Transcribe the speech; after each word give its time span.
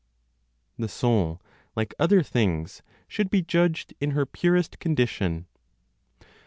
THE 0.79 0.87
SOUL, 0.87 1.39
LIKE 1.75 1.93
OTHER 1.99 2.23
THINGS, 2.23 2.81
SHOULD 3.07 3.29
BE 3.29 3.41
JUDGED 3.43 3.93
IN 3.99 4.11
HER 4.17 4.25
PUREST 4.25 4.79
CONDITION. 4.79 5.45